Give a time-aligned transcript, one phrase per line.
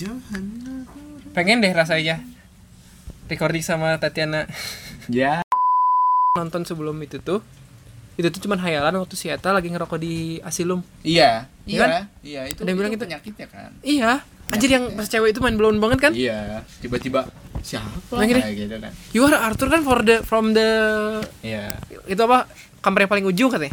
[0.00, 0.88] Johanna.
[1.30, 2.18] pengen deh rasanya
[3.26, 4.48] recording sama Tatiana
[5.06, 5.42] Ya.
[6.32, 7.42] nonton sebelum itu tuh
[8.14, 11.90] itu tuh cuman hayalan waktu si Eta lagi ngerokok di Asilum Iya, Iya iya, kan?
[12.20, 12.60] iya itu.
[12.60, 13.70] Ada yang bilang itu penyakitnya kan.
[13.80, 14.12] iya
[14.46, 17.30] anjir yang pas cewek itu main blown banget kan Iya, tiba-tiba
[17.60, 18.40] siapa Nah, gini.
[18.56, 18.92] gitu kan.
[19.12, 20.68] you are Arthur kan for the from the
[21.40, 21.78] Iya.
[22.06, 23.72] itu apa kamar yang paling ujung katanya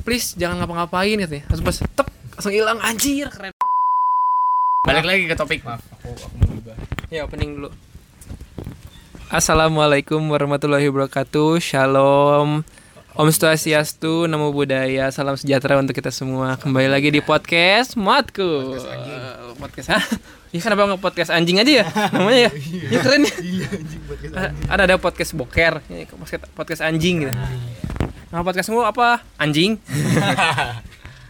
[0.00, 3.52] please jangan ngapa-ngapain katanya langsung pas tep langsung hilang anjir keren
[4.80, 5.60] Balik lagi ke topik.
[5.60, 6.72] maaf aku aku mau berubah
[7.12, 7.68] ya opening dulu.
[9.28, 11.60] Assalamualaikum warahmatullahi wabarakatuh.
[11.60, 12.64] Shalom.
[13.12, 16.56] Om Swastiastu, Namo Buddhaya, Salam sejahtera untuk kita semua.
[16.56, 18.40] Kembali lagi di podcast Matku
[18.72, 19.20] Podcast anjing.
[19.60, 20.04] Podcast, hah?
[20.48, 21.86] Ya kenapa nggak podcast anjing aja ya?
[22.16, 22.50] Namanya ya?
[22.88, 23.34] Ya keren ya.
[23.36, 27.32] Iya anjing podcast Ah, Ada ada podcast boker, ini podcast, podcast anjing gitu.
[28.32, 29.20] Nah podcastmu apa?
[29.36, 29.76] Anjing.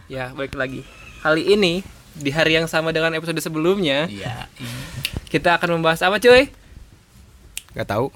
[0.07, 0.87] Ya balik lagi.
[1.19, 4.51] Kali ini di hari yang sama dengan episode sebelumnya Iya.
[5.31, 6.51] kita akan membahas apa cuy?
[7.71, 8.11] Gak tahu.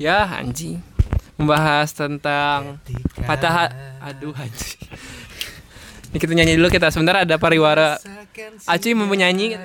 [0.00, 0.80] Ya anjing
[1.36, 2.80] Membahas tentang
[3.28, 4.80] patah hati Aduh anjing
[6.08, 8.00] Ini kita nyanyi dulu kita Sebentar ada pariwara
[8.64, 9.60] Acuy mau nyanyi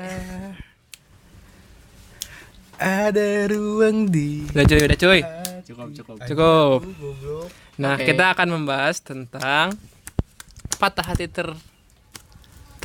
[2.76, 5.22] Ada ruang di Udah cuy, udah cuy
[5.66, 6.16] Cukup, cukup.
[6.30, 6.80] Cukup.
[7.82, 8.12] Nah Oke.
[8.12, 9.74] kita akan membahas tentang
[10.76, 11.48] Patah hati ter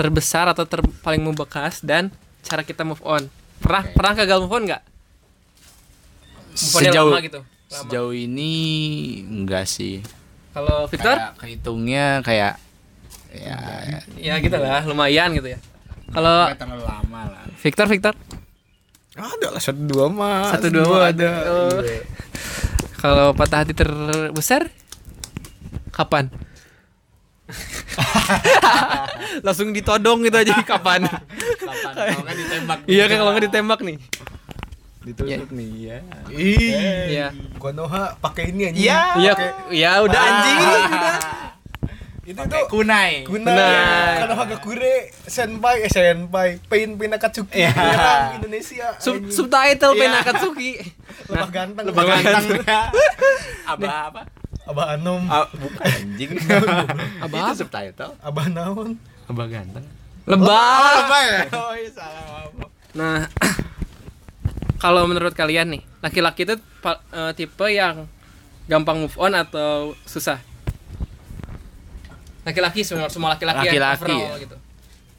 [0.01, 2.09] Terbesar atau ter paling membekas Dan
[2.41, 3.29] cara kita move on
[3.61, 3.93] Pernah Oke.
[3.93, 4.83] pernah gagal move on nggak?
[6.57, 7.87] Sejauh lama gitu Lama.
[7.87, 8.53] sejauh ini
[9.23, 10.01] enggak sih.
[10.57, 11.15] Kalau Victor?
[11.15, 12.55] Kayak kehitungnya kayak
[13.31, 13.57] ya
[14.19, 15.61] Ya gitu lah, lumayan gitu ya
[16.11, 17.45] Kalau terlalu lama lah.
[17.61, 18.17] Victor, Victor
[19.15, 20.49] Ada lah satu dua mah.
[20.57, 21.31] Satu dua mah ada.
[21.53, 21.79] Oh.
[22.97, 24.73] Kalau patah hati terbesar
[25.93, 26.33] kapan?
[29.47, 31.05] Langsung ditodong gitu aja kapan?
[31.07, 31.93] Kapan?
[31.95, 32.79] Kalau nggak ditembak.
[32.87, 33.97] iya kan kalau nggak ditembak nih.
[35.01, 35.99] Ditusuk nih ya.
[36.29, 37.27] Iya.
[37.57, 38.85] Konoha pakai ini anjing.
[38.85, 39.01] Iya.
[39.17, 39.33] Iya,
[39.73, 40.59] ya udah anjing.
[42.21, 43.13] Itu Pakai tuh kunai.
[43.25, 43.57] Kunai.
[43.57, 44.15] Kunai.
[44.23, 44.95] Konoha Gakure
[45.25, 47.73] senpai eh senpai Pain Pain Akatsuki Iya.
[47.75, 48.87] orang Indonesia.
[49.01, 50.03] Sub subtitle Iya.
[50.05, 50.71] Penakatsuki.
[51.27, 51.85] lebah ganteng.
[51.91, 52.45] Lebah ganteng.
[53.67, 54.23] Abah apa?
[54.63, 55.23] Abah Anom.
[55.27, 56.31] Ah, bukan anjing.
[57.25, 58.13] Abah Itu subtitle.
[58.21, 58.95] Abah naon?
[59.27, 59.87] Abah ganteng.
[60.25, 61.07] Lebah.
[61.07, 61.41] Apa ya?
[61.51, 62.65] Oh, iya salah apa?
[62.93, 63.19] Nah,
[64.85, 66.55] kalau menurut kalian nih, laki-laki itu
[67.11, 68.07] eh, tipe yang
[68.67, 70.39] gampang move on atau susah?
[72.41, 74.43] Laki-laki semua semua laki-laki yang Laki-laki, overall ya.
[74.43, 74.57] gitu.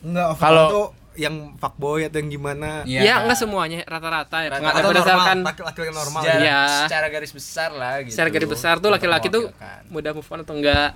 [0.01, 2.83] Enggak, Kalau- kalau tuh yang fuckboy atau yang gimana?
[2.83, 2.99] Iya.
[3.03, 4.49] Ya, enggak semuanya, rata-rata ya.
[4.49, 4.61] Rata-rata.
[4.61, 6.21] Nggak Atau berdasarkan normal, laki-laki yang normal.
[6.21, 6.59] Secara, Iya.
[6.81, 8.11] secara garis besar lah gitu.
[8.11, 9.81] secara garis besar tuh laki-laki tuh Mewakilkan.
[9.87, 10.89] mudah move on atau enggak?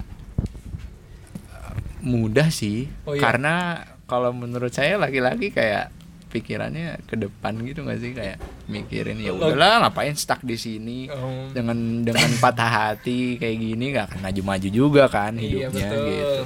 [2.01, 2.85] mudah sih.
[3.03, 3.21] Oh, iya.
[3.21, 3.55] Karena
[4.05, 5.89] kalau menurut saya laki-laki kayak
[6.27, 8.37] pikirannya ke depan gitu gak sih kayak
[8.67, 11.47] mikirin ya udahlah ngapain stuck di sini Oh.
[11.49, 11.73] dengan
[12.03, 16.05] dengan patah hati kayak gini nggak akan maju-maju juga kan Iya hidupnya betul.
[16.05, 16.41] gitu.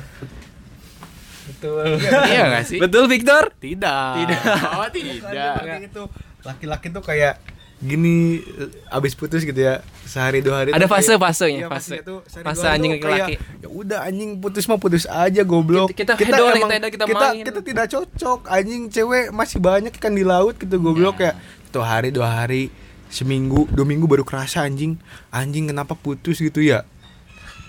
[1.59, 1.83] Betul.
[2.25, 2.79] iya gak sih?
[2.79, 3.51] Betul Victor?
[3.53, 4.11] Tidak.
[4.17, 4.41] Tidak.
[4.73, 5.83] Oh, tidak.
[5.83, 6.03] itu
[6.41, 7.35] laki-laki tuh kayak
[7.77, 11.95] gini eh, abis putus gitu ya sehari dua hari Ada tuh kayak- fase-fasenya, iya, fase.
[12.01, 13.33] tuh sehari Fase anjing laki-laki.
[13.57, 17.25] ya udah anjing putus mah putus aja goblok Kita- kita hedon, emang- kita- kita kita,
[17.29, 17.39] main.
[17.41, 21.31] kita tidak cocok anjing cewek masih banyak kan di laut gitu goblok Iya.
[21.31, 21.39] ya
[21.69, 22.67] tuh hari dua hari
[23.07, 24.99] seminggu dua minggu baru kerasa anjing
[25.29, 26.83] anjing kenapa putus gitu ya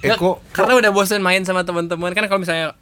[0.02, 2.74] kok karena udah bosen main sama teman-teman kan kalau misalnya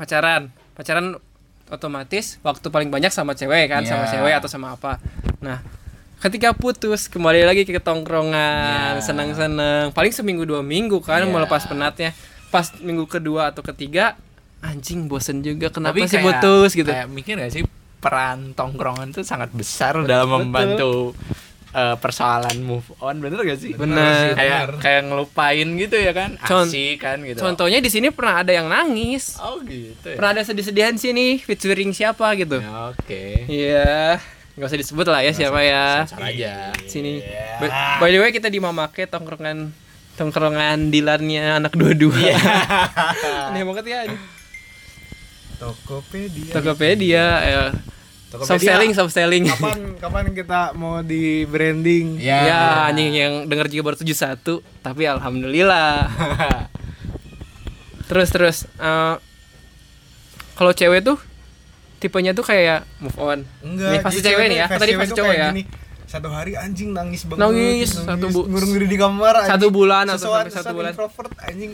[0.00, 1.20] pacaran, pacaran
[1.68, 4.12] otomatis waktu paling banyak sama cewek kan, sama Iya.
[4.16, 4.96] cewek atau sama apa.
[5.44, 5.60] Nah,
[6.18, 9.04] ketika putus kembali lagi ke tongkrongan, Iya.
[9.04, 11.28] senang-senang, paling seminggu dua minggu kan Iya.
[11.28, 12.16] melepas penatnya.
[12.48, 14.16] Pas minggu kedua atau ketiga,
[14.58, 16.90] anjing bosen juga kenapa Tapi sih kayak- putus gitu.
[16.90, 17.62] Kayak mikir gak sih
[18.00, 21.12] peran tongkrongan tuh sangat besar dalam membantu
[21.70, 23.72] eh, persoalan move on bener gak sih?
[23.74, 24.34] Bener.
[24.34, 26.36] Kayak kayak ngelupain gitu ya kan?
[26.40, 27.38] Asik kan gitu.
[27.40, 29.38] Contohnya di sini pernah ada yang nangis.
[29.38, 30.16] Oh gitu ya.
[30.18, 32.58] Pernah ada sedih-sedihan sini featuring siapa gitu.
[32.58, 33.46] Ya, Oke.
[33.46, 34.18] Iya,
[34.58, 35.86] nggak usah disebut lah ya siapa ya.
[36.06, 36.52] Sensor aja.
[36.86, 37.22] Sini.
[37.22, 37.58] Iya.
[37.62, 37.68] By,
[38.02, 39.70] by the way kita di Mamake tongkrongan
[40.18, 42.12] tongkrongan dilarnya anak dua-dua.
[42.12, 42.38] Iya.
[43.54, 43.98] Aneh banget ya.
[44.10, 44.18] ini.
[45.60, 47.62] Tokopedia Tokopedia, ya.
[48.30, 48.68] Soft Tokopedia.
[48.70, 49.42] selling, soft selling.
[49.44, 52.38] kapan kapan kita mau di branding Ya.
[52.46, 56.06] Ya, anjing yang denger juga baru 71, tapi alhamdulillah.
[58.08, 59.14] terus terus eh,
[60.54, 61.18] kalau cewek tuh
[61.98, 63.38] tipenya tuh kayak move on.
[63.60, 64.66] Enggak, Nih, pasti cewek nih ya.
[64.66, 65.46] Kan tadi pasti cowok ya.
[65.50, 65.62] gini,
[66.10, 69.50] satu hari anjing nangis banget Nangis, satu bu- ngurung diri di kamar anjing.
[69.52, 70.90] satu bulan atau Sesuatu- sampai satu bulan.
[70.92, 71.70] introvert anjing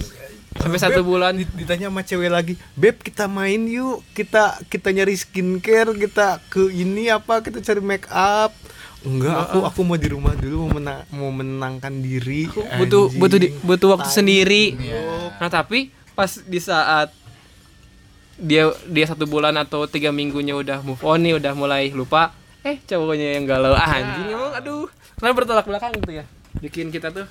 [0.56, 1.32] Sampai satu Beb, bulan.
[1.34, 6.68] dit- ditanya sama cewek lagi beb kita main yuk kita kita nyari skincare kita ke
[6.70, 8.52] ini apa kita cari make up
[9.02, 13.16] enggak aku aku mau di rumah dulu mau mena- mau menenangkan diri butuh anjing.
[13.16, 14.16] butuh di- butuh waktu Tai.
[14.16, 15.00] sendiri Iya.
[15.34, 17.08] nah tapi pas di saat
[18.34, 22.32] dia dia satu bulan atau tiga minggunya udah move on nih udah mulai lupa
[22.66, 23.72] eh cowoknya yang galau.
[23.72, 24.90] Ah, anjing emang aduh.
[25.16, 26.24] Karena bertolak belakang gitu ya.
[26.58, 27.24] Bikin kita tuh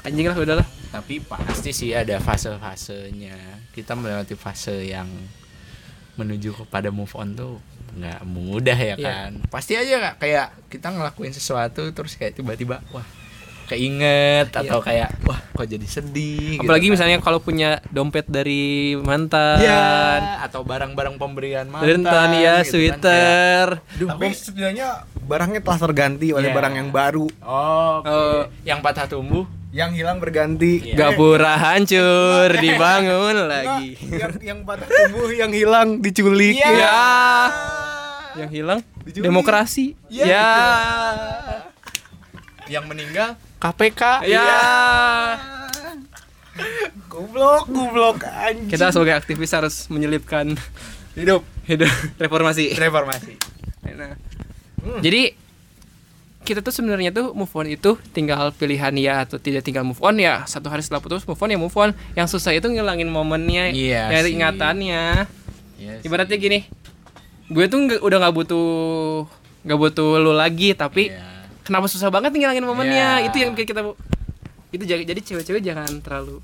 [0.00, 0.66] anjing lah udahlah.
[0.88, 3.36] Tapi pasti sih ada fase-fasenya.
[3.70, 5.08] Kita melewati fase yang
[6.12, 7.56] menuju kepada move on tuh
[7.92, 9.04] nggak mudah ya Iya.
[9.04, 9.30] kan.
[9.48, 10.14] Pasti aja kak.
[10.20, 13.04] Kayak kita ngelakuin sesuatu terus kayak tiba-tiba wah
[13.72, 16.92] keinget atau kayak wah kok jadi sedih gitu apalagi kan.
[16.92, 19.64] misalnya kalau punya dompet dari mantan.
[19.64, 19.84] Ya
[20.44, 23.66] atau barang-barang pemberian mantan mantan ya gitu kan, sweater.
[24.12, 24.88] Tapi setidaknya
[25.24, 26.56] barangnya telah terganti oleh Iya.
[26.60, 27.26] barang yang baru.
[27.32, 28.08] Kayak, oh oke.
[28.12, 28.42] Oh.
[28.62, 29.44] yang patah tumbuh?
[29.72, 30.72] Yang hilang berganti.
[30.84, 30.94] Iya.
[31.00, 33.96] gapura hancur dibangun lagi.
[34.04, 36.60] Yang yang patah tumbuh yang hilang diculik.
[36.60, 37.48] Ya
[38.36, 38.80] yang hilang?
[39.04, 39.24] Diculik.
[39.24, 39.96] demokrasi?
[40.08, 40.48] Ya
[42.68, 44.42] yang meninggal KPK ya
[47.06, 48.68] goblok goblok anjing.
[48.68, 50.52] Kita sebagai aktivis harus menyelipkan
[51.14, 51.46] hidup.
[51.62, 51.88] Hidup.
[52.18, 52.74] Reformasi.
[52.74, 53.38] Reformasi.
[53.92, 54.18] Nah,
[54.98, 55.36] jadi
[56.42, 60.18] kita tuh sebenarnya tuh move on itu tinggal pilihan ya atau tidak tinggal move on
[60.18, 60.42] ya.
[60.44, 61.94] Satu hari setelah putus move on ya move on.
[62.18, 64.36] Yang susah itu ngilangin momennya Iya dari sih.
[64.36, 65.04] ingatannya.
[65.78, 66.06] Iya sih.
[66.06, 66.60] ibaratnya gini
[67.50, 68.66] gue tuh udah nggak butuh
[69.66, 71.26] nggak butuh lu lagi tapi Iya.
[71.62, 73.24] Kenapa susah banget ngilangin momennya?
[73.24, 73.26] Iya.
[73.30, 73.80] itu yang kita
[74.72, 76.42] itu jadi jadi cewek-cewek jangan terlalu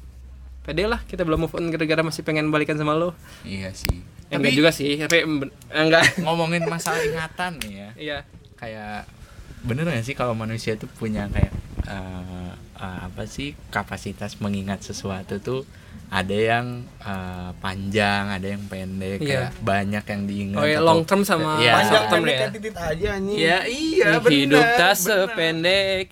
[0.64, 1.00] pede lah.
[1.04, 3.12] Kita belum move on gara-gara masih pengen balikan sama lo.
[3.44, 4.04] Iya sih.
[4.28, 5.24] ya, enggak juga sih tapi
[5.72, 8.18] enggak ngomongin masalah ingatan nih ya, iya.
[8.60, 9.08] Kayak
[9.64, 11.50] bener gak sih kalau manusia tuh punya kayak
[11.88, 15.62] eh, eh, apa sih kapasitas mengingat sesuatu tuh
[16.08, 16.66] ada yang
[17.00, 19.28] eh, panjang, ada yang pendek, Iya.
[19.48, 20.56] kayak banyak yang diingat.
[20.56, 21.72] Oh, iya, long term sama Iya.
[21.74, 22.38] panjang short term pendek ya.
[22.38, 24.22] kayak titit aja anjing Iya, iya, hidup
[24.60, 26.06] bener, tak sependek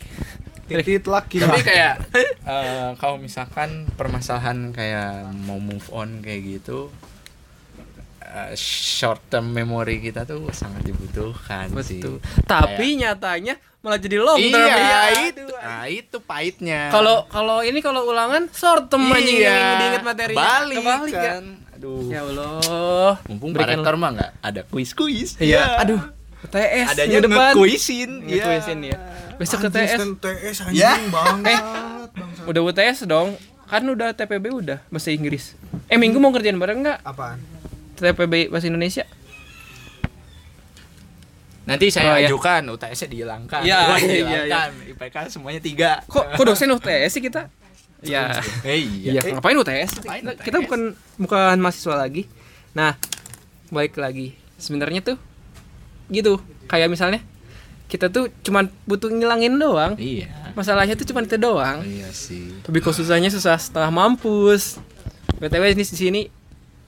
[0.66, 1.94] titit laki Tapi kayak
[2.50, 6.90] eh, kalau misalkan permasalahan kayak mau move on kayak gitu
[8.20, 12.02] eh, short term memory kita tuh sangat dibutuhkan sih.
[12.02, 13.54] betul tapi nyatanya
[13.86, 15.00] malah jadi long iya, term iya, ya.
[15.24, 15.44] itu.
[15.46, 16.80] Nah, itu pahitnya.
[16.90, 21.22] kalau kalau ini kalau ulangan short term anjing iya, yang diinget materinya Balik, Kebalik ya.
[21.30, 21.44] kan.
[21.70, 22.08] Aduh.
[22.08, 25.38] ya Allah Mumpung Berikan- Rektor mah nggak ada kuis-kuis.
[25.38, 26.02] iya aduh
[26.46, 27.52] TS Adanya depan.
[27.52, 27.62] Iya.
[28.26, 28.96] Nge-quizzin ya
[29.36, 30.96] besok ke TS TS Ya.
[30.96, 31.62] anjing banget
[32.44, 33.36] udah UTS dong
[33.66, 35.52] kan udah TPB udah bahasa Inggris
[35.86, 37.38] eh minggu mau kerjaan bareng nggak apaan
[37.94, 39.04] TPB bahasa Indonesia
[41.66, 42.30] Nanti saya Oh, iya.
[42.30, 43.60] ajukan UTS-nya dihilangkan.
[43.60, 44.68] Iya, iya, dihilangkan.
[44.88, 45.90] IPK semuanya tiga.
[46.04, 47.50] kok kok dosen UTS sih kita
[48.00, 48.30] ya
[48.62, 49.34] Eh, Iya, iya.
[49.34, 49.98] ngapain UTS?
[49.98, 50.44] Ngapain Kita- UTS?
[50.44, 50.80] Kita bukan
[51.18, 52.22] bukan mahasiswa lagi.
[52.72, 52.94] Nah,
[53.68, 54.38] baik lagi.
[54.56, 55.18] Sebenarnya tuh
[56.06, 56.38] gitu.
[56.66, 57.20] Kayak misalnya
[57.86, 59.94] kita tuh cuman butuh ngilangin doang.
[59.96, 60.54] Iya.
[60.54, 61.82] Masalahnya tuh cuman itu doang.
[61.82, 62.62] Iya sih.
[62.62, 64.78] Tapi kok susahnya susah setengah mampus.
[65.36, 66.22] BTW ini di sini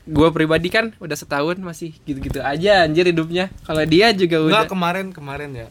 [0.08, 3.52] gue pribadi kan udah setahun masih gitu-gitu aja anjir hidupnya.
[3.68, 5.68] Kalau dia juga udah Enggak kemarin kemarin ya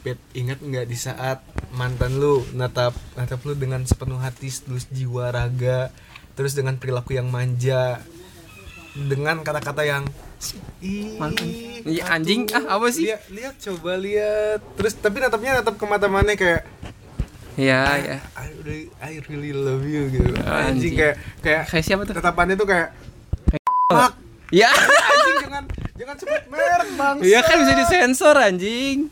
[0.00, 5.28] Bet, ingat nggak di saat mantan lu natap natap lu dengan sepenuh hati, setulus jiwa,
[5.28, 5.92] raga,
[6.32, 8.00] terus dengan perilaku yang manja,
[8.96, 10.08] dengan kata-kata yang
[10.80, 11.20] ih.
[11.84, 12.48] Iya, Atuh, anjing.
[12.56, 13.12] Ah, apa sih?
[13.12, 14.60] Lihat, lihat coba lihat.
[14.80, 16.64] Terus tapi natapnya natap ke mata mana kayak
[17.60, 18.18] ya ya.
[18.40, 20.32] I really, I really love you gitu.
[20.32, 20.48] Anjing.
[20.48, 22.16] Anjing kayak kayak Kayak siapa tuh?
[22.16, 22.88] tatapannya tuh kayak
[23.90, 24.14] Fuck,
[24.54, 24.70] Ya.
[24.70, 25.64] anjing jangan
[25.98, 27.16] jangan sebut merek bang.
[27.26, 29.10] Iya kan bisa disensor anjing.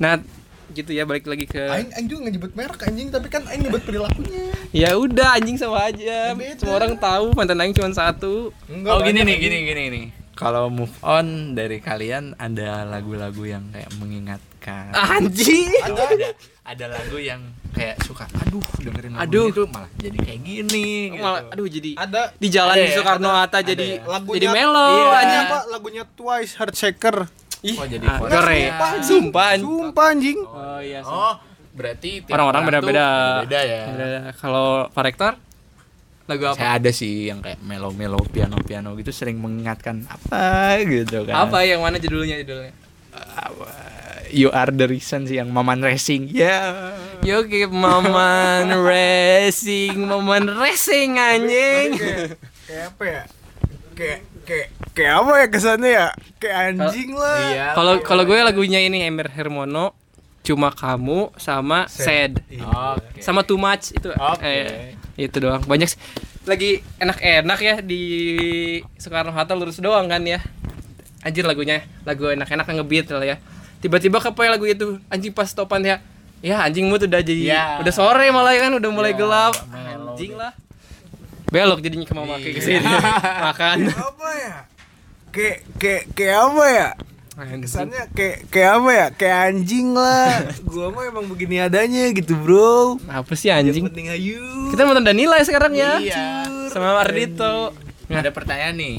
[0.00, 0.24] Nah,
[0.72, 3.84] gitu ya balik lagi ke Aing, aing juga nyebut merek anjing tapi kan aing nyebut
[3.84, 4.56] perilakunya.
[4.72, 6.32] Ya udah anjing sama aja.
[6.32, 6.56] Beda.
[6.56, 8.56] Semua orang tahu mantan aing cuma satu.
[8.72, 9.40] Enggak, oh gini nih, anjing.
[9.44, 10.06] gini gini nih.
[10.32, 14.96] Kalau move on dari kalian ada lagu-lagu yang kayak mengingatkan.
[14.96, 15.68] Anjing.
[15.84, 16.32] Atau ada
[16.70, 19.46] ada lagu yang kayak suka aduh dengerin lagu Aduh.
[19.50, 21.22] itu malah jadi kayak gini gitu.
[21.22, 24.06] Malah aduh jadi Ada di jalan Ada di ya, Soekarno Hatta ada jadi ya.
[24.06, 25.40] lagunya jadi melo Iya.
[25.46, 25.58] Apa?
[25.68, 27.16] Lagunya Twice Heart Shaker.
[27.60, 28.62] Ih, Oh, jadi ah, keren.
[28.64, 29.04] Sumpah, anjing.
[29.04, 29.46] Sumpah.
[29.52, 29.68] anjing.
[29.68, 30.38] Sumpah anjing.
[30.40, 30.98] Oh iya.
[31.04, 31.12] sih.
[31.12, 31.34] Oh,
[31.70, 33.06] berarti Orang-orang beda-beda.
[33.44, 33.80] Beda ya.
[33.86, 34.06] Beda.
[34.34, 35.32] Kalau Pak Rektor
[36.24, 36.56] lagu apa?
[36.56, 41.46] Saya ada sih yang kayak melo-melo piano-piano gitu sering mengingatkan apa gitu kan.
[41.46, 42.72] Apa yang mana judulnya judulnya?
[43.12, 43.68] Apa?
[44.30, 46.30] You are the reason sih yang Maman Racing.
[46.30, 46.94] Ya.
[47.20, 51.98] Yo keep momen racing, momen racing anjing.
[51.98, 53.22] Kayak, kayak apa ya?
[53.92, 56.06] Kayak kayak kayak apa ya kesannya ya?
[56.38, 57.38] Kayak anjing lah.
[57.44, 57.66] Iya.
[57.74, 59.92] Kalau kalau gue lagunya ini Ember Hermono
[60.40, 62.64] cuma kamu sama sad, Iya.
[62.96, 63.20] Oke.
[63.20, 64.40] sama too much itu Oke.
[64.40, 65.92] eh, itu doang banyak
[66.48, 68.02] lagi enak-enak ya di
[68.96, 70.40] Soekarno Hatta lurus doang kan ya
[71.20, 73.36] anjir lagunya lagu enak-enak ngebeat lah ya
[73.80, 74.96] tiba-tiba kepoy lagu itu.
[75.06, 75.96] Anjing pas stopan ya.
[76.40, 77.64] Ya anjing mood udah jadi Ya.
[77.78, 79.54] udah sore malah kan udah mulai Ya, gelap.
[79.68, 80.52] anjing lah.
[81.46, 82.54] Belok jadinya ke mama kayak Iya.
[82.54, 82.86] ke sini
[83.40, 84.56] makan apa ya?
[85.30, 86.88] Kayak kayak kayak apa ya?
[87.36, 87.60] Anjing.
[87.62, 89.06] kesannya kayak kayak apa ya?
[89.12, 90.28] Kayak anjing lah.
[90.68, 93.00] Gua mah emang begini adanya gitu bro.
[93.04, 93.84] Apa sih anjing?
[93.86, 94.40] Penting ayu.
[94.68, 95.96] Kita nonton Danila ya sekarang ya.
[95.98, 96.24] Iya.
[96.68, 97.74] sama Ardito
[98.06, 98.96] Ada pertanyaan nih.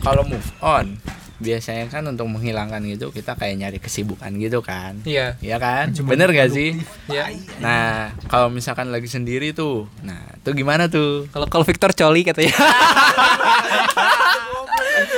[0.00, 0.98] Kalau move on,
[1.36, 5.02] biasanya kan untuk menghilangkan gitu kita kayak nyari kesibukan gitu kan.
[5.02, 5.90] iya Iya kan?
[6.06, 6.78] Bener gak sih?
[7.10, 7.26] iya
[7.58, 11.26] Nah, kalau misalkan lagi sendiri tuh, nah itu gimana tuh?
[11.30, 12.54] kalau kalau Victor Coli katanya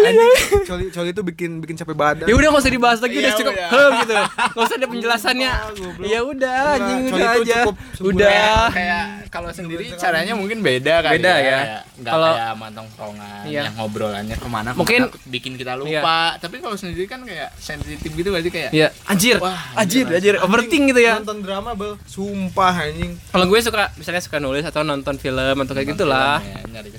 [0.02, 2.26] Anjing, coli coli itu bikin bikin capek badan.
[2.26, 3.70] Ya udah nggak usah dibahas lagi udah Iya, cukup udah.
[3.70, 4.14] hem gitu.
[4.52, 5.52] Nggak usah ada penjelasannya.
[6.12, 7.60] Ya udah Enggak, anjing coli udah itu aja.
[8.02, 8.28] udah.
[8.28, 11.60] Kayak, kayak kalau sendiri caranya mungkin beda kan Beda ya.
[11.96, 13.62] Nggak Kalau- kayak mantong tongkrongan Iya.
[13.64, 16.36] yang ngobrolannya ke mana Mungkin- bikin kita lupa.
[16.38, 18.52] Tapi kalau sendiri kan kayak sensitif gitu sih?
[18.52, 19.38] Kayak ya anjir.
[19.38, 20.36] Wah, anjir anjir, anjir.
[20.42, 21.22] overthink gitu ya.
[21.22, 21.96] Nonton drama bel.
[22.06, 23.16] Sumpah anjing.
[23.30, 26.42] Kalau gue suka misalnya suka nulis atau nonton film atau kayak gitulah.
[26.42, 26.90] Ya, nyari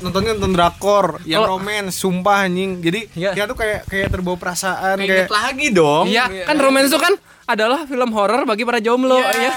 [0.00, 3.30] nontonnya nonton drakor yang romance sumpah anjing jadi Iya.
[3.32, 6.04] dia tuh kayak kayak terbawa perasaan Kayak kayak lagi dong.
[6.06, 7.12] iya kan romance itu kan
[7.44, 9.36] adalah film horor bagi para jomblo Iya.
[9.42, 9.52] ya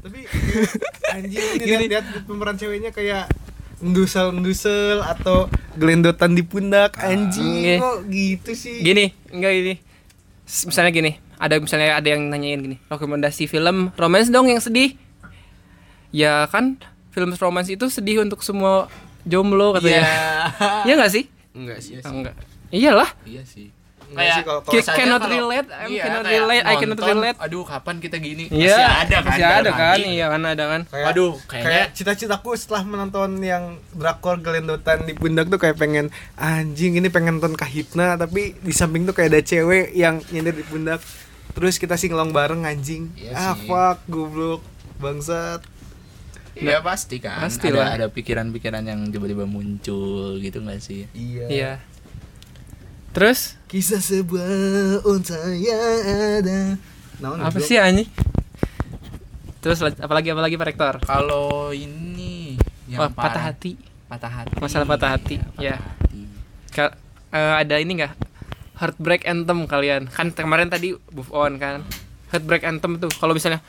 [0.00, 0.20] tapi
[1.10, 3.28] anjing ini lihat lihat pemeran ceweknya kayak
[3.80, 4.36] ndusel
[5.00, 7.76] atau gelendotan di pundak anjing Iya.
[7.78, 9.74] kok gitu sih gini enggak gini
[10.66, 14.92] misalnya gini ada misalnya ada yang nanyain gini rekomendasi film romance dong yang sedih
[16.10, 16.76] ya kan
[17.10, 18.90] film romance itu sedih untuk semua
[19.22, 19.76] jomblo Iya.
[19.76, 20.02] katanya
[20.84, 22.34] ya nggak sih enggak sih Ah, enggak
[22.70, 23.68] iyalah Iya sih.
[24.06, 27.14] Enggak sih, kalau- kalau cannot kalau- relate, I iya, cannot kayak relate, I cannot nonton,
[27.14, 27.38] relate.
[27.40, 28.44] Aduh, kapan kita gini?
[28.48, 29.30] iya Masih ada kan?
[29.30, 33.64] masih ada kan iya kan ada kan kayak, Waduh, kayak kayaknya cita-citaku setelah menonton yang
[33.92, 39.04] drakor gelendotan di pundak tuh kayak pengen anjing ini pengen nonton kahitna tapi di samping
[39.04, 40.98] tuh kayak ada cewek yang nyender di pundak
[41.52, 43.62] terus kita singlong bareng anjing Iya ah sih.
[43.64, 44.62] fuck goblok
[44.98, 45.62] bangsat
[46.54, 46.78] Iya.
[46.80, 47.40] Pasti kan.
[47.40, 47.88] Pasti ada lah.
[47.94, 51.06] ada pikiran-pikiran yang tiba-tiba muncul gitu gak sih?
[51.12, 51.46] iya.
[51.46, 51.72] Iya.
[53.10, 53.58] Terus?
[53.66, 54.46] Kisah sebuah
[55.02, 55.78] unta yang
[56.38, 56.60] ada.
[57.18, 58.08] Naon, apa sih anjing
[59.60, 60.94] terus la- apalagi apalagi Pak Rektor?
[61.04, 62.56] Kalau ini
[62.88, 63.76] yang Wah, patah hati.
[64.08, 64.56] Patah hati.
[64.56, 65.76] Masalah patah hati, Iya, ya.
[65.76, 66.20] patah hati.
[66.72, 66.96] Ka-
[67.30, 68.16] eh, ada ini enggak
[68.74, 70.08] heartbreak anthem kalian.
[70.08, 71.84] Kan kemarin tadi move on kan.
[72.32, 73.12] Heartbreak anthem tuh.
[73.12, 73.60] Kalau misalnya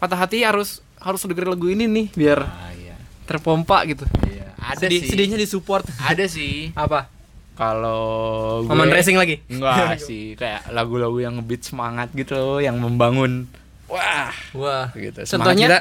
[0.00, 2.96] patah hati harus harus dengerin lagu ini nih biar Ah, iya.
[3.24, 5.08] terpompa gitu Iya, ada Sedih, sih.
[5.10, 6.72] sedihnya disupport Ada sih.
[6.76, 7.12] apa
[7.54, 8.02] Kalau
[8.60, 13.46] gue Maman racing lagi Enggak sih, kayak lagu-lagu yang ngebeat semangat gitu loh, yang membangun
[13.84, 15.22] wah wah gitu.
[15.22, 15.66] Semangat Contohnya?
[15.68, 15.78] kita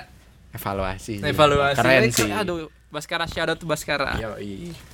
[0.54, 1.14] evaluasi.
[1.20, 2.30] evaluasi Keren Eh, sih.
[2.30, 4.14] aduh Baskara shout out to Baskara.
[4.14, 4.46] Baskara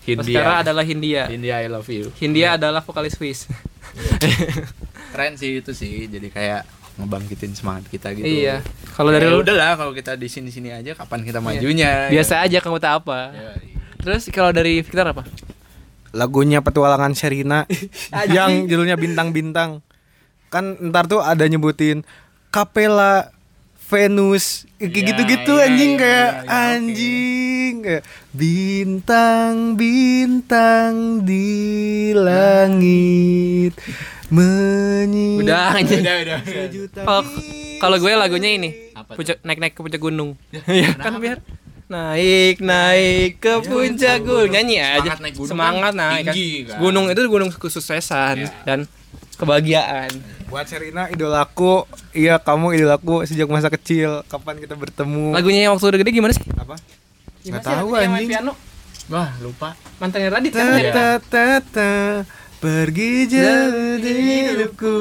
[0.07, 0.63] Hindia.
[0.63, 2.07] adalah Hindia Hindia I love you.
[2.15, 3.51] Hindia adalah vokalis Swiss
[5.11, 6.05] Keren sih itu sih.
[6.05, 6.63] Jadi kayak
[6.99, 8.23] ngebangkitin semangat kita gitu.
[8.23, 8.59] iya
[8.93, 12.07] kalau dari Ya lu udah lah kalau kita di sini-sini aja kapan kita majunya.
[12.07, 13.67] biasa aja kamu tak apa Yoi.
[13.99, 15.23] terus kalau dari Victor apa
[16.11, 17.63] lagunya petualangan Sherina
[18.29, 19.79] yang judulnya bintang-bintang
[20.47, 22.01] kan ntar tuh ada nyebutin
[22.49, 23.29] Capella
[23.85, 26.49] Venus kayak Iya, gitu-gitu iya, anjing iya, kayak iya, iya, oke.
[26.69, 30.91] anjing kayak bintang-bintang
[31.21, 31.49] di
[32.13, 33.73] langit
[34.29, 36.33] menyi udah anjing Udah,
[36.95, 37.21] Kalau
[37.79, 39.17] kalau gue lagunya ini Apa tuh?
[39.17, 40.29] puncak naik-naik ke puncak gunung.
[40.67, 41.39] Iya kan biar
[41.85, 46.33] naik naik ke puncak gunung nyanyi aja Semangat naik gunung semangat kan naik kan.
[46.33, 46.77] tinggi kan.
[46.77, 48.49] gunung itu gunung kesuksesan Iya.
[48.63, 48.79] dan
[49.35, 50.09] kebahagiaan
[50.45, 55.85] buat Sherina idolaku iya kamu idolaku sejak masa kecil kapan kita bertemu lagunya yang waktu
[55.87, 56.75] udah gede gimana sih apa
[57.39, 58.27] Gimana Nggak tahu, anjing.
[58.27, 58.51] piano
[59.07, 59.73] Wah, lupa.
[59.97, 60.91] mantannya Radit kan ta ya?
[60.91, 61.89] ta ta ta
[62.59, 64.13] pergi jauh di
[64.43, 64.97] hidupku.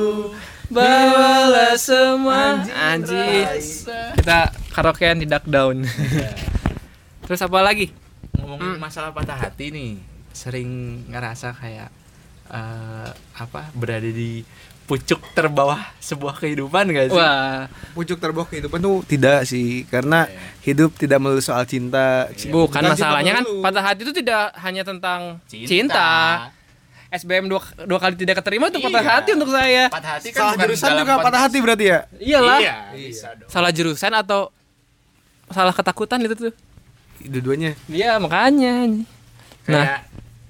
[0.69, 3.49] bawalah semua anjir
[4.15, 5.81] kita karaokean di duck down.
[7.27, 7.89] Terus apa lagi?
[8.37, 9.97] Ngomongin masalah patah hati nih.
[10.31, 10.69] Sering
[11.09, 11.89] ngerasa kayak
[12.49, 14.45] eh, apa berada di
[14.85, 17.17] pucuk terbawah sebuah kehidupan gak sih?
[17.17, 17.69] Wah.
[17.93, 20.41] Pucuk terbawah kehidupan tuh tidak sih karena Iya.
[20.69, 22.29] hidup tidak melulu soal cinta.
[22.45, 26.49] Bukan cinta masalahnya kan patah hati itu tidak hanya tentang cinta,
[27.11, 29.13] SBM dua, dua kali tidak keterima itu patah Iya.
[29.15, 32.59] hati untuk saya patah hati kan salah jurusan juga patah konteks- hati berarti ya iyalah
[32.59, 34.41] iya, bisa dong salah jurusan atau
[35.49, 36.53] salah ketakutan itu tuh
[37.21, 38.75] dua-duanya dia makanya
[39.65, 40.01] kayak Nah.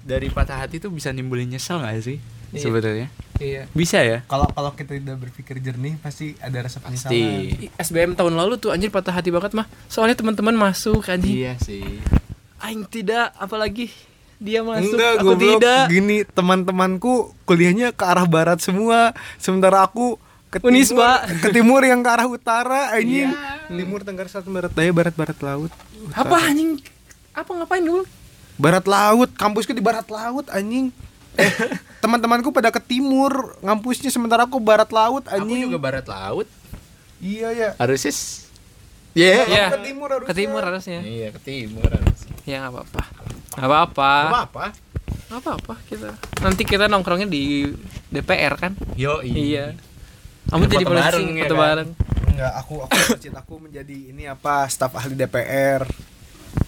[0.01, 2.59] dari patah hati tuh bisa nimbulin nyesel gak sih Iya.
[2.59, 3.07] sebetulnya
[3.39, 3.71] Iya.
[3.71, 4.19] Bisa ya?
[4.25, 7.07] Kalau kalau kita tidak berpikir jernih pasti ada rasa penyesalan.
[7.07, 7.71] Pasti.
[7.79, 9.63] SBM tahun lalu tuh anjir patah hati banget mah.
[9.87, 11.39] Soalnya teman-teman masuk anjing.
[11.39, 12.03] Iya sih.
[12.59, 13.95] Aing tidak, apalagi
[14.39, 15.41] dia masuk Enggak, aku goblok.
[15.59, 15.83] tidak.
[15.89, 20.15] Gini, teman-temanku kuliahnya ke arah barat semua, sementara aku
[20.49, 21.27] ke timur, Unisba.
[21.37, 23.29] ke timur yang ke arah utara anjing.
[23.67, 25.71] Timur Tenggara Selatan Barat Daya, Barat Barat Laut.
[26.11, 26.79] Apa anjing?
[27.31, 28.07] Apa ngapain dulu?
[28.55, 30.89] Barat Laut, kampusku di Barat Laut anjing.
[31.35, 31.51] Eh,
[32.01, 35.67] teman-temanku pada ke timur, ngampusnya sementara aku Barat Laut Aku anjing.
[35.67, 36.47] juga barat laut.
[37.19, 37.69] Iya ya.
[37.75, 38.15] Harusnya
[39.11, 39.33] Iya.
[39.45, 39.65] Iya.
[39.69, 40.29] Ke timur harusnya.
[40.29, 40.99] Ke timur harusnya.
[41.01, 42.33] Iya, ke timur harusnya.
[42.47, 43.03] Ya apa-apa.
[43.59, 44.11] Apa-apa.
[44.25, 44.65] Apa-apa.
[45.29, 46.15] Apa-apa kita.
[46.39, 47.69] Nanti kita nongkrongnya di
[48.07, 48.73] DPR kan?
[48.95, 49.77] Yo, Iya.
[50.47, 51.61] Kamu Foto jadi polisi bareng, ya foto kan?
[51.61, 51.89] bareng.
[52.29, 55.85] Enggak, aku aku cita aku menjadi ini apa staf ahli DPR.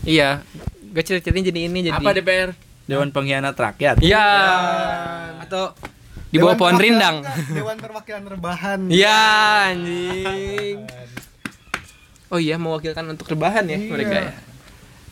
[0.04, 0.46] Iya.
[0.92, 1.98] Gak cerita-ceritain jadi ini jadi.
[1.98, 2.54] Apa DPR?
[2.84, 3.98] Dewan Pengkhianat Rakyat.
[3.98, 4.28] Iya.
[5.40, 5.74] Atau
[6.28, 7.24] di bawah pohon rindang.
[7.50, 8.80] Dewan Perwakilan Rebahan.
[8.88, 9.20] Iya
[9.70, 10.78] anjing.
[12.30, 13.90] Oh iya mewakilkan untuk rebahan ya Iya.
[13.90, 14.32] mereka ya.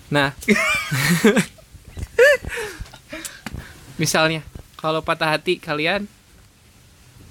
[0.10, 0.30] Nah.
[4.00, 4.42] Misalnya
[4.80, 6.08] kalau patah hati kalian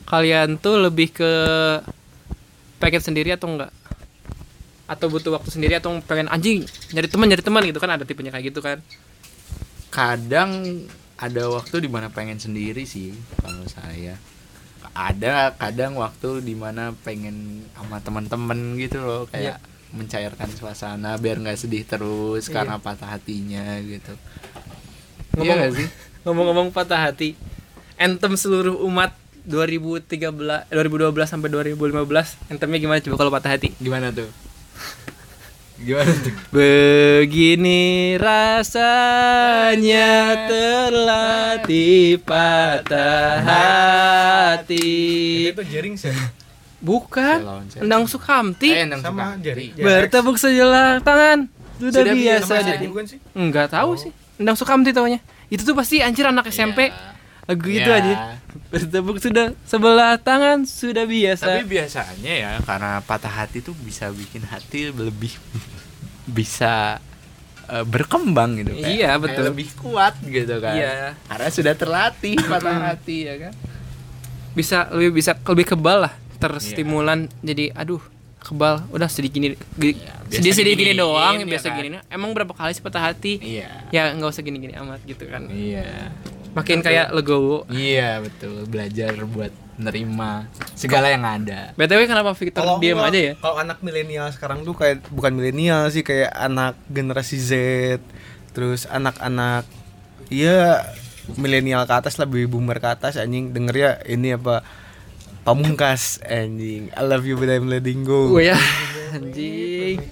[0.04, 1.32] kalian tuh lebih ke
[2.76, 3.72] pengen sendiri atau enggak?
[4.88, 8.32] Atau butuh waktu sendiri atau pengen anjing nyari teman nyari teman gitu kan ada tipenya
[8.32, 8.80] kayak gitu kan.
[9.88, 10.84] Kadang
[11.18, 14.16] ada waktu di mana pengen sendiri sih kalau saya.
[14.92, 21.56] Ada kadang waktu di mana pengen sama teman-teman gitu loh kayak mencairkan suasana biar nggak
[21.56, 22.60] sedih terus Iya.
[22.60, 24.12] karena patah hatinya gitu.
[25.38, 25.86] Iya Ngomong- nggak sih?
[26.20, 27.38] Ngomong-ngomong patah hati,
[27.96, 29.14] anthem seluruh umat
[29.44, 30.28] 2013
[30.68, 32.04] 2012 sampai 2015
[32.48, 33.72] anthemnya gimana coba kalau patah hati?
[33.78, 34.26] Gimana tuh?
[35.78, 36.34] Gimana tuh?
[36.52, 40.10] Begini rasanya
[40.44, 43.38] terlatih patah
[44.58, 44.90] hati.
[45.48, 46.10] Itu jaring sih.
[46.78, 47.42] Bukan?
[47.78, 48.70] Endang Sukamti.
[48.70, 49.44] Eh, Endang Sama Sukamti.
[49.44, 49.66] jari.
[49.74, 51.46] Bertepuk sebelah tangan.
[51.78, 52.54] Sudah, Sudah biasa.
[52.58, 52.82] biasa.
[52.84, 53.18] bukan sih?
[53.32, 54.10] Enggak tahu sih.
[54.38, 55.18] Endang Sukamti taunya.
[55.46, 56.88] Itu tuh pasti anjir anak SMP.
[57.44, 57.98] Lagu itu Ya.
[57.98, 58.14] aja.
[58.68, 61.48] Bertepuk sudah sebelah tangan sudah biasa.
[61.48, 65.32] Tapi biasanya ya karena patah hati tuh bisa bikin hati lebih
[66.28, 67.00] bisa
[67.66, 69.44] eh, berkembang gitu kayak- Iya, kayak betul.
[69.46, 71.16] lebih kuat gitu kan Iya.
[71.24, 73.52] karena sudah terlatih patah hati ya kan
[74.52, 78.00] bisa lebih bisa lebih kebal lah terstimulan jadi aduh
[78.48, 78.80] kebal.
[78.88, 81.76] Udah sedih gini gi- Iya, sedih sedih gini diginiin, doang ya biasa kan?
[81.78, 83.36] gini emang berapa kali sih patah hati?
[83.38, 83.68] Iya.
[83.88, 85.46] Ya nggak usah gini gini amat gitu kan.
[85.46, 86.12] Iya.
[86.48, 87.68] Makin kayak legowo.
[87.68, 88.64] Iya betul.
[88.64, 91.70] Belajar buat nerima segala yang ada.
[91.72, 93.32] Btw kenapa Victor diem enggak, aja ya?
[93.36, 97.52] Kalau anak milenial sekarang tuh kayak bukan milenial sih kayak anak generasi Z,
[98.50, 99.62] terus anak-anak
[100.26, 100.82] iya
[101.30, 103.48] milenial ke atas lebih boomer ke atas anjing.
[103.48, 104.66] Denger ya ini apa
[105.48, 108.58] pamungkas anjing I love you but I'm letting go gue ya
[109.16, 110.04] anjing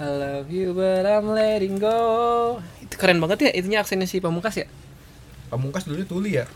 [0.00, 4.56] I love you but I'm letting go itu keren banget ya itunya aksennya si pamungkas
[4.56, 4.66] ya
[5.52, 6.48] pamungkas dulu tuli ya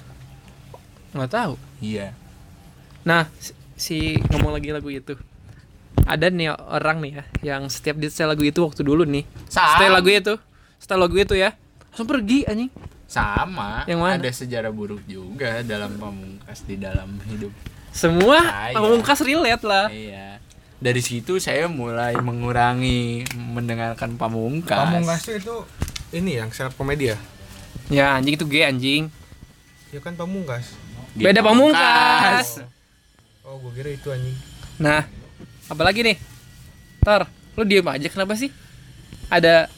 [1.13, 2.17] nggak tahu iya
[3.03, 3.27] Nah,
[3.75, 5.19] si- ngomong lagi lagu itu.
[6.07, 9.27] Ada nih orang nih ya yang setiap di setel lagu itu waktu dulu nih.
[9.51, 9.75] Sama.
[9.75, 10.35] Setel lagu itu,
[10.79, 11.51] setel lagu itu ya.
[11.91, 12.71] Langsung pergi anjing.
[13.13, 14.15] Sama Yang mana?
[14.17, 17.53] ada sejarah buruk juga dalam pamungkas di dalam hidup
[17.91, 18.73] Semua Saya.
[18.73, 19.87] pamungkas relate lah.
[19.87, 20.41] iya
[20.79, 25.57] dari situ saya mulai mengurangi mendengarkan pamungkas pamungkas itu
[26.11, 27.19] ini yang up komedi ya
[27.87, 29.13] Ya anjing itu gay anjing.
[29.89, 30.73] ya kan pamungkas.
[31.13, 32.65] Beda pamungkas.
[33.43, 34.37] oh gue kira itu anjing
[34.75, 35.05] Nah,
[35.69, 36.17] apalagi nih?
[36.99, 38.49] Tor, lu diem aja kenapa sih?
[39.29, 39.69] Ada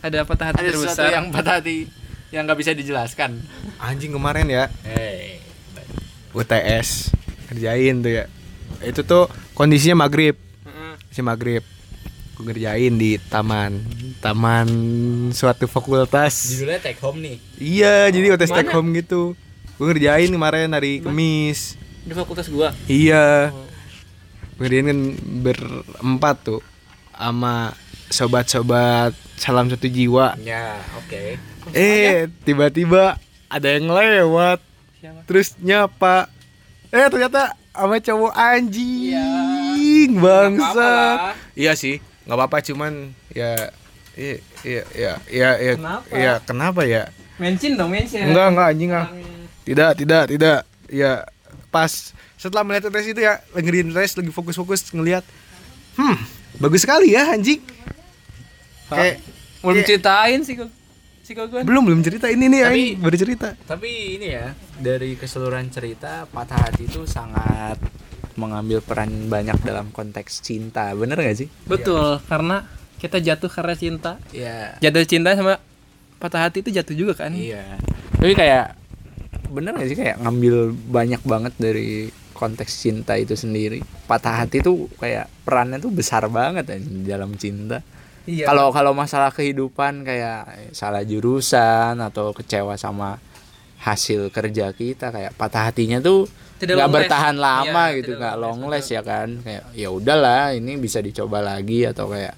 [0.00, 1.08] ada patah hati ada sesuatu terbesar.
[1.12, 1.86] yang patah hati
[2.34, 3.38] yang nggak bisa dijelaskan.
[3.78, 4.66] Anjing kemarin ya.
[4.82, 5.38] Hey.
[6.34, 7.14] UTS
[7.46, 8.24] kerjain tuh ya.
[8.82, 10.34] Itu tuh kondisinya maghrib.
[11.14, 11.62] Si maghrib.
[12.34, 13.78] Gue ngerjain di taman.
[14.18, 14.66] Taman
[15.30, 16.58] suatu fakultas.
[16.58, 17.36] Judulnya take home nih.
[17.62, 19.38] Iya jadi UTS take home gitu.
[19.78, 22.74] Gue ngerjain kemarin hari Kamis Di fakultas gua.
[22.90, 23.54] iya.
[24.58, 25.00] Gue ngerjain kan
[25.46, 26.60] berempat tuh.
[27.14, 27.78] Sama
[28.10, 30.38] sobat-sobat salam satu jiwa.
[30.42, 31.38] Ya oke.
[31.74, 33.18] Eh tiba-tiba
[33.50, 34.60] ada yang lewat.
[35.00, 35.20] Siapa?
[35.28, 36.32] terus nyapa.
[36.88, 41.34] Eh ternyata sama cowok anjing bangsat.
[41.58, 43.68] Iya sih nggak apa-apa cuman ya
[44.16, 45.72] iya iya iya iya iya.
[45.76, 46.04] Kenapa?
[46.16, 47.02] iya kenapa ya?
[47.36, 48.24] Mention dong, mention.
[48.30, 49.06] enggak enggak anjing ah.
[49.66, 50.58] Tidak tidak tidak.
[50.88, 51.26] Ya
[51.68, 55.26] pas setelah melihat tes itu ya ngerin tes lagi fokus-fokus ngelihat.
[55.98, 56.16] Hmm
[56.58, 57.58] bagus sekali ya anjing
[58.94, 59.16] kayak
[59.60, 60.70] Belum kayak- ceritain sih kok.
[61.20, 61.64] si Gogon?
[61.64, 66.28] belum belum cerita ini nih Tapi- Aing baru cerita tapi ini ya dari keseluruhan cerita
[66.28, 67.80] patah hati itu sangat
[68.34, 74.16] mengambil peran banyak dalam konteks cinta bener gak sih Betul, karena kita jatuh karena cinta.
[74.30, 75.56] Iya Jatuh cinta sama
[76.16, 77.32] patah hati itu jatuh juga kan?
[77.32, 77.80] iya
[78.14, 78.76] tapi kayak
[79.46, 84.92] bener gak sih kayak ngambil banyak banget dari konteks cinta itu sendiri patah hati tuh
[84.94, 86.78] kayak perannya tuh besar banget ya
[87.16, 87.80] dalam cinta
[88.24, 88.48] Iya.
[88.48, 93.20] kalau kalau masalah kehidupan kayak salah jurusan atau kecewa sama
[93.84, 96.24] hasil kerja kita kayak patah hatinya tuh
[96.56, 99.44] nggak bertahan lama Iya, gitu nggak long last ya kan.
[99.44, 102.32] Kayak ya udahlah ini bisa dicoba lagi atau kayak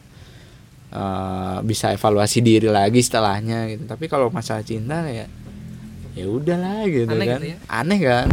[0.90, 3.86] eh, bisa evaluasi diri lagi setelahnya gitu.
[3.86, 5.30] Tapi kalau masalah cinta kayak
[6.18, 7.38] ya udahlah gitu Aneh kan.
[7.38, 7.56] gitu ya.
[7.70, 8.28] aneh kan?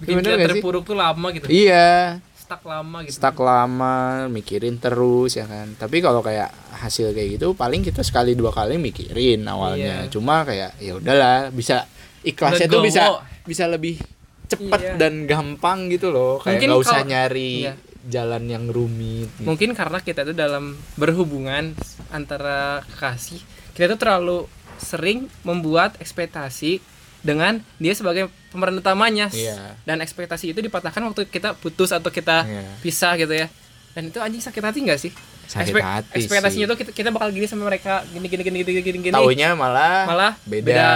[0.00, 1.44] Bikin kita terpuruk tuh lama gitu.
[1.52, 2.16] iya
[2.50, 3.14] Stuck lama gitu.
[3.14, 3.94] stuck lama
[4.26, 8.74] mikirin terus ya kan tapi kalau kayak hasil kayak gitu paling kita sekali dua kali
[8.74, 10.10] mikirin awalnya Iya.
[10.10, 11.86] cuma kayak ya udahlah bisa
[12.20, 14.02] ikhlasnya tuh bisa bisa lebih
[14.44, 14.92] cepet Iya.
[14.98, 17.74] dan gampang gitu loh kayak Mungkin nggak usah kalau- nyari iya.
[18.02, 19.46] jalan yang rumit gitu.
[19.46, 21.70] Mungkin karena kita tuh dalam berhubungan
[22.10, 23.38] antara kekasih,
[23.70, 24.38] kita tuh terlalu
[24.76, 26.82] sering membuat ekspektasi
[27.20, 29.28] dengan dia sebagai pemeran utamanya.
[29.28, 29.76] Iya.
[29.82, 32.62] Dan ekspektasi itu dipatahkan waktu kita putus atau kita Iya.
[32.80, 33.46] pisah gitu ya.
[33.90, 35.12] Dan itu anjing sakit hati nggak sih?
[35.44, 36.70] Sakit Ekspek- hati Ekspektasinya sih.
[36.70, 39.10] tuh kita, kita bakal gini sama mereka, gini gini gini gini gini gini.
[39.10, 40.90] taunya malah Malah beda, beda.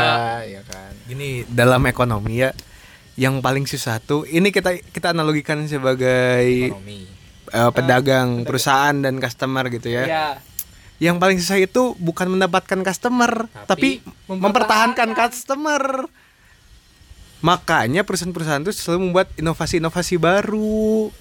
[0.46, 2.54] ya kan gini dalam ekonomi ya
[3.14, 7.02] yang paling susah tuh ini kita kita analogikan sebagai ekonomi
[7.46, 10.26] eh, pedagang perusahaan dan customer gitu ya Iya.
[11.02, 15.10] Yang paling susah itu bukan mendapatkan customer tapi, Tapi mempertahankan.
[15.12, 16.06] customer.
[17.44, 21.12] Makanya perusahaan-perusahaan itu selalu membuat inovasi-inovasi baru.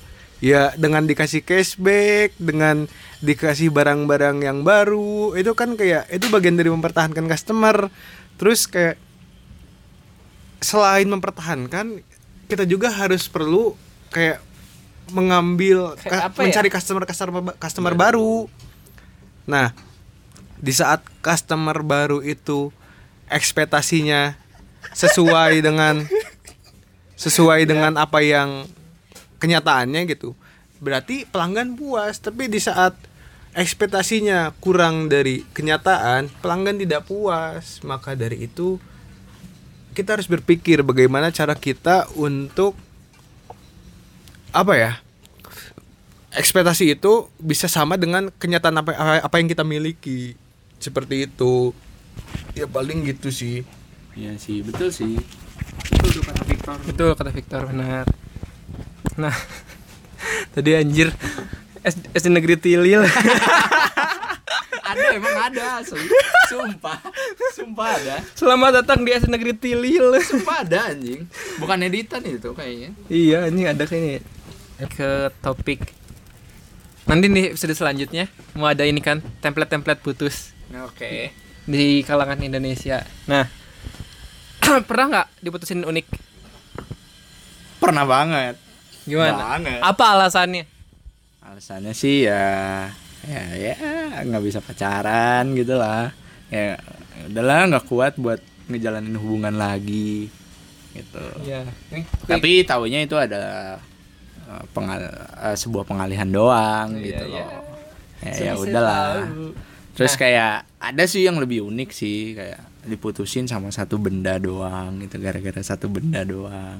[0.44, 5.36] Ya dengan dikasih cashback dengan dikasih barang-barang yang baru.
[5.36, 7.88] Itu kan kayak itu bagian dari mempertahankan customer.
[8.36, 9.00] Terus kayak
[10.60, 12.04] selain mempertahankan
[12.48, 13.76] kita juga harus perlu
[14.12, 14.40] kayak
[15.12, 16.40] mengambil Kayak ya?
[16.40, 18.48] mencari customer customer customer baru
[19.50, 19.76] Nah,
[20.60, 22.72] di saat customer baru itu
[23.28, 24.40] ekspektasinya
[24.96, 26.08] sesuai dengan
[27.20, 28.68] sesuai dengan apa yang
[29.40, 30.36] kenyataannya gitu.
[30.84, 32.96] Berarti pelanggan puas, tapi di saat
[33.56, 37.80] ekspektasinya kurang dari kenyataan, pelanggan tidak puas.
[37.84, 38.80] Maka dari itu
[39.94, 42.76] kita harus berpikir bagaimana cara kita untuk
[44.52, 44.94] apa ya?
[46.34, 48.92] Ekspektasi itu bisa sama dengan kenyataan apa
[49.22, 50.34] apa yang kita miliki.
[50.82, 51.72] Seperti itu.
[52.58, 53.66] Ya paling gitu sih.
[54.14, 55.18] Iya sih betul sih.
[55.90, 56.78] Betul tuh kata Victor.
[56.86, 58.06] Betul kata Victor benar.
[59.18, 59.34] Nah,
[60.54, 61.14] tadi anjir
[62.14, 63.02] SD negeri Tilil.
[64.90, 65.82] ada emang ada.
[65.82, 66.06] Asli
[66.50, 67.00] sumpah.
[67.58, 68.16] Sumpah ada.
[68.38, 70.14] Selamat datang di SD negeri Tilil.
[70.22, 71.26] sumpah ada anjing.
[71.58, 72.90] Bukan editan itu kayaknya.
[73.10, 74.22] Iya, ini ada kayaknya.
[74.94, 76.03] Ke topik
[77.04, 81.32] nanti nih episode selanjutnya mau ada ini kan template-template putus oke
[81.64, 83.08] di kalangan Indonesia.
[83.24, 83.48] Nah,
[84.90, 86.08] pernah nggak diputusin unik?
[87.80, 88.56] pernah banget
[89.04, 89.60] Gimana?
[89.60, 90.64] banget Apa alasannya?
[91.44, 92.88] alasannya sih ya
[93.24, 93.76] ya ya
[94.24, 96.16] nggak bisa pacaran gitu lah
[96.48, 96.80] ya
[97.28, 98.40] udahlah nggak kuat buat
[98.72, 100.32] ngejalanin hubungan lagi
[100.96, 101.68] gitu Iya.
[101.92, 103.76] Ini tapi taunya itu ada
[104.70, 105.02] pengal
[105.40, 107.46] eh, sebuah pengalihan doang Iya, gitu iya.
[107.46, 107.62] loh
[108.24, 109.48] ya, ya udahlah tahu.
[109.94, 115.16] terus kayak ada sih yang lebih unik sih kayak diputusin sama satu benda doang gitu
[115.18, 116.80] gara-gara satu benda doang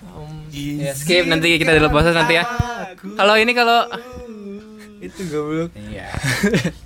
[0.00, 2.44] Um, ya, skip nanti kita dalam bahasa nanti ya.
[3.14, 3.86] Kalau ini kalau
[4.98, 6.12] itu goblok iya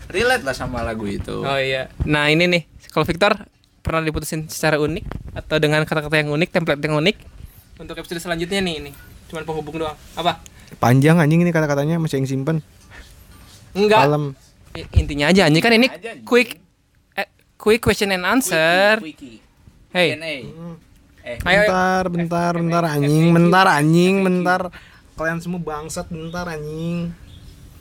[0.07, 1.91] relate lah sama lagu itu Oh iya.
[2.05, 2.63] Nah, ini nih.
[2.91, 3.33] Kalau Victor
[3.81, 7.17] pernah diputusin secara unik atau dengan kata-kata yang unik, template yang unik?
[7.75, 8.93] Untuk episode selanjutnya nih ini.
[9.27, 9.97] Cuman penghubung doang.
[10.15, 10.41] Apa?
[10.75, 12.59] panjang anjing ini kata-katanya masih yang simpen
[13.75, 14.11] Enggak.
[14.91, 16.59] Intinya aja anjing kan ini Aja, quick
[17.15, 18.99] eh, quick question and answer.
[18.99, 19.95] Quickie, quickie.
[19.95, 20.19] Hey.
[20.19, 20.35] Q&A.
[21.25, 24.61] Eh, bentar bentar bentar anjing bentar anjing bentar
[25.15, 27.15] kalian semua bangsat bentar anjing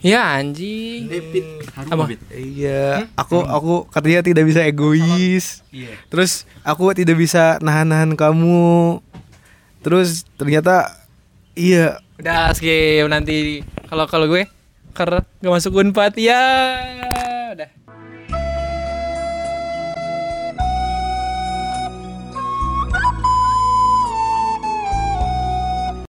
[0.03, 1.08] Ya anjing.
[1.08, 1.45] David
[1.89, 2.12] Apa?
[2.36, 5.95] iya aku aku katanya tidak bisa egois Iya.
[6.08, 8.99] terus aku tidak bisa nahan-nahan kamu
[9.83, 10.89] terus ternyata
[11.53, 11.99] iya.
[12.17, 14.47] Udah skip nanti kalau kalau gue
[14.95, 16.15] karena gak masuk unpad.
[16.15, 16.39] Ya